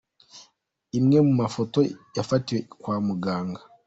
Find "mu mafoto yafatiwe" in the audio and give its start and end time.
1.27-2.61